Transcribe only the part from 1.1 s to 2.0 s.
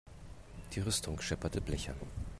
schepperte blechern.